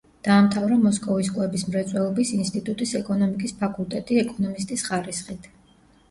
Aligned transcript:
დაამთავრა 0.25 0.75
მოსკოვის 0.83 1.27
კვების 1.33 1.65
მრეწველობის 1.73 2.31
ინსტიტუტის 2.37 2.93
ეკონომიკის 2.99 3.53
ფაკულტეტი 3.59 4.17
ეკონომისტის 4.23 4.85
ხარისხით. 4.89 5.47